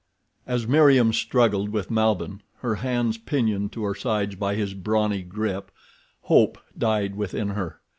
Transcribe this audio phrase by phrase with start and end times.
[0.47, 5.69] As Meriem struggled with Malbihn, her hands pinioned to her sides by his brawny grip,
[6.21, 7.81] hope died within her.